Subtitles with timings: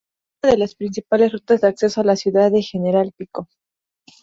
[0.41, 3.47] Es una de las principales rutas de acceso a la ciudad de General Pico.